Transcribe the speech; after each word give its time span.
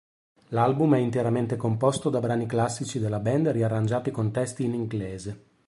L'album 0.47 0.95
è 0.95 0.97
interamente 0.97 1.57
composto 1.57 2.09
da 2.09 2.19
brani 2.19 2.47
classici 2.47 2.97
della 2.97 3.19
band 3.19 3.49
riarrangiati 3.49 4.09
con 4.09 4.31
testi 4.31 4.63
in 4.63 4.73
inglese. 4.73 5.45